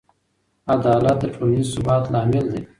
[0.73, 2.61] عدالت د ټولنیز ثبات لامل دی.